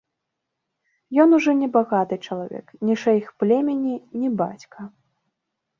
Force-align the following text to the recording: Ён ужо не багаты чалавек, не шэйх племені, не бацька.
Ён 1.25 1.29
ужо 1.39 1.51
не 1.61 1.69
багаты 1.77 2.15
чалавек, 2.29 2.65
не 2.91 2.95
шэйх 3.03 3.25
племені, 3.45 3.95
не 4.25 4.29
бацька. 4.43 4.79